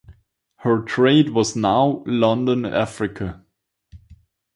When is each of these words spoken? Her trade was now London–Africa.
Her 0.61 0.81
trade 0.81 1.29
was 1.29 1.55
now 1.55 2.01
London–Africa. 2.07 3.45